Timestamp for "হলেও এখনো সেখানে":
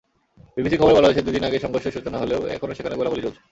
2.19-2.97